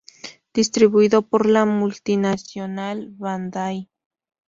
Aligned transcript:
Distribuido 0.55 1.21
por 1.21 1.45
la 1.45 1.63
multinacional 1.67 3.09
Bandai. 3.19 3.91